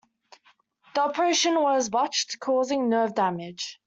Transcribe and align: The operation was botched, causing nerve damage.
The 0.95 1.01
operation 1.01 1.61
was 1.61 1.89
botched, 1.89 2.39
causing 2.39 2.89
nerve 2.89 3.13
damage. 3.13 3.79